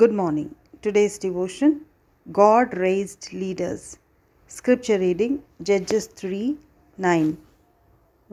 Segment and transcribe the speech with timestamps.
[0.00, 0.48] Good morning.
[0.84, 1.70] Today's devotion
[2.38, 3.84] God raised leaders.
[4.56, 5.32] Scripture reading
[5.68, 6.56] Judges 3
[6.98, 7.38] 9.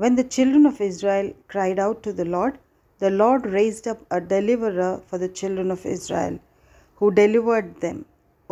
[0.02, 2.58] When the children of Israel cried out to the Lord,
[3.00, 6.36] the Lord raised up a deliverer for the children of Israel,
[6.98, 8.04] who delivered them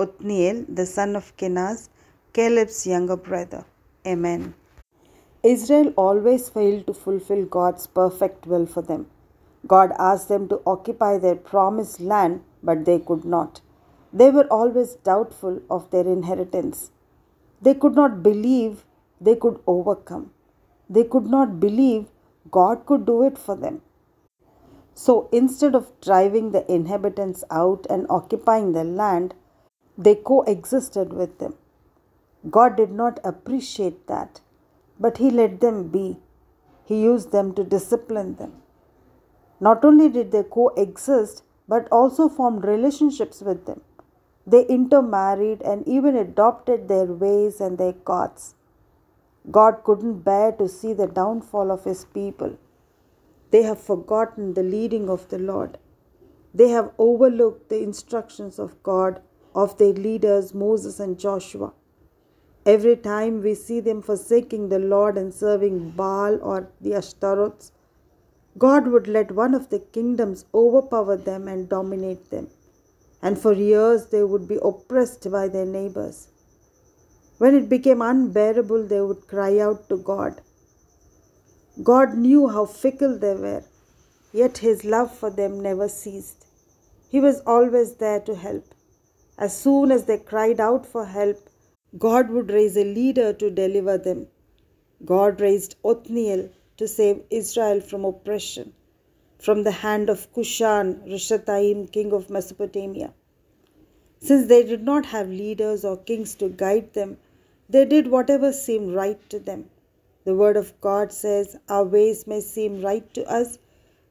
[0.06, 1.90] Othniel, the son of Kenaz,
[2.40, 3.64] Caleb's younger brother.
[4.14, 4.56] Amen.
[5.56, 9.06] Israel always failed to fulfill God's perfect will for them.
[9.76, 13.62] God asked them to occupy their promised land, but they could not.
[14.14, 16.92] They were always doubtful of their inheritance.
[17.62, 18.86] They could not believe
[19.20, 20.32] they could overcome.
[20.90, 22.08] They could not believe
[22.52, 23.82] God could do it for them.
[24.94, 29.34] So instead of driving the inhabitants out and occupying their land,
[29.98, 31.56] they coexisted with them.
[32.50, 34.42] God did not appreciate that,
[35.00, 36.18] but He let them be.
[36.86, 38.54] He used them to discipline them.
[39.60, 43.82] Not only did they coexist, but also formed relationships with them.
[44.46, 48.56] They intermarried and even adopted their ways and their gods.
[49.52, 52.58] God couldn't bear to see the downfall of his people.
[53.52, 55.78] They have forgotten the leading of the Lord.
[56.54, 59.22] They have overlooked the instructions of God,
[59.56, 61.74] of their leaders Moses and Joshua.
[62.66, 67.72] Every time we see them forsaking the Lord and serving Baal or the Ashtaroths,
[68.58, 72.50] God would let one of the kingdoms overpower them and dominate them,
[73.22, 76.28] and for years they would be oppressed by their neighbors.
[77.40, 80.42] When it became unbearable, they would cry out to God.
[81.82, 83.64] God knew how fickle they were,
[84.32, 86.46] yet his love for them never ceased.
[87.10, 88.76] He was always there to help.
[89.38, 91.50] As soon as they cried out for help,
[91.98, 94.28] God would raise a leader to deliver them.
[95.04, 98.74] God raised Othniel to save Israel from oppression
[99.46, 103.14] from the hand of Cushan Rishathaim, king of Mesopotamia.
[104.22, 107.18] Since they did not have leaders or kings to guide them,
[107.68, 109.70] they did whatever seemed right to them.
[110.24, 113.60] The word of God says, Our ways may seem right to us,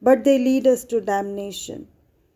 [0.03, 1.87] but they lead us to damnation.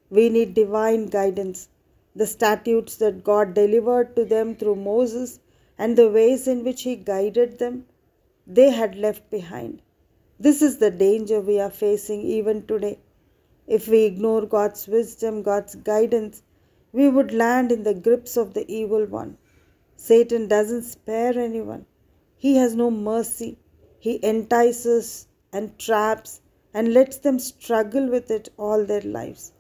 [0.10, 1.70] We need divine guidance,
[2.16, 5.40] the statutes that God delivered to them through Moses,
[5.78, 7.86] and the ways in which He guided them,
[8.48, 9.84] they had left behind.
[10.40, 13.00] This is the danger we are facing even today.
[13.66, 16.44] If we ignore God's wisdom, God's guidance,
[16.92, 19.38] we would land in the grips of the evil one.
[19.96, 21.86] Satan doesn't spare anyone,
[22.40, 23.58] he has no mercy.
[24.00, 29.54] He entices and traps and lets them struggle with it all their lives.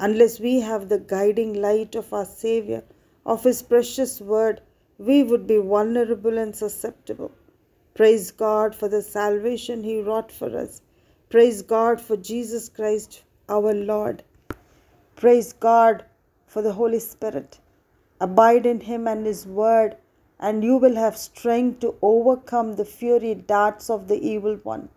[0.00, 2.82] Unless we have the guiding light of our Savior,
[3.24, 4.62] of His precious word,
[4.98, 7.30] we would be vulnerable and susceptible.
[7.98, 10.82] Praise God for the salvation He wrought for us.
[11.30, 14.22] Praise God for Jesus Christ our Lord.
[15.16, 16.04] Praise God
[16.46, 17.58] for the Holy Spirit.
[18.20, 19.96] Abide in Him and His Word,
[20.38, 24.88] and you will have strength to overcome the fury darts of the evil one.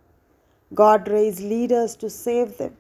[0.76, 2.78] God raised leaders to save them.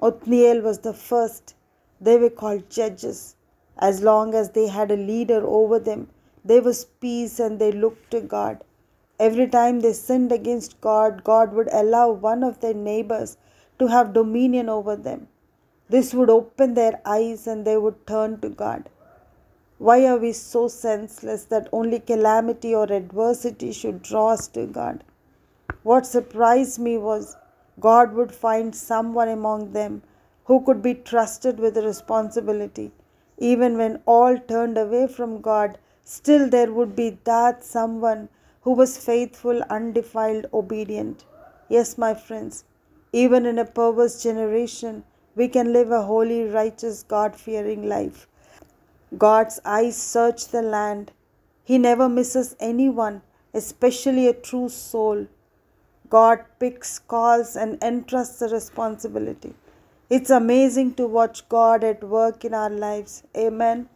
[0.00, 1.54] Othniel was the first.
[2.00, 3.36] They were called judges.
[3.78, 6.08] As long as they had a leader over them,
[6.44, 8.64] there was peace and they looked to God.
[9.18, 13.36] Every time they sinned against God, God would allow one of their neighbors
[13.78, 15.28] to have dominion over them.
[15.88, 18.88] This would open their eyes and they would turn to God.
[19.78, 25.04] Why are we so senseless that only calamity or adversity should draw us to God?
[25.82, 27.36] What surprised me was
[27.80, 30.02] God would find someone among them
[30.44, 32.92] who could be trusted with the responsibility.
[33.38, 38.28] Even when all turned away from God, still there would be that someone
[38.62, 41.24] who was faithful, undefiled, obedient.
[41.68, 42.64] Yes, my friends,
[43.12, 48.26] even in a perverse generation, we can live a holy, righteous, God fearing life.
[49.18, 51.12] God's eyes search the land.
[51.64, 53.22] He never misses anyone,
[53.52, 55.26] especially a true soul.
[56.08, 59.54] God picks, calls, and entrusts the responsibility.
[60.10, 63.22] It's amazing to watch God at work in our lives.
[63.36, 63.88] Amen.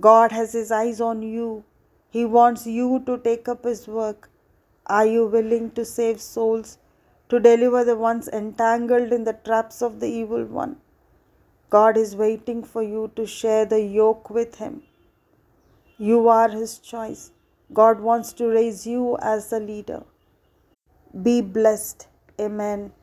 [0.00, 1.64] God has His eyes on you.
[2.10, 4.30] He wants you to take up His work.
[4.86, 6.78] Are you willing to save souls,
[7.28, 10.76] to deliver the ones entangled in the traps of the evil one?
[11.70, 14.82] God is waiting for you to share the yoke with Him.
[15.98, 17.32] You are His choice.
[17.72, 20.04] God wants to raise you as a leader.
[21.22, 22.06] Be blessed.
[22.40, 22.92] Amen.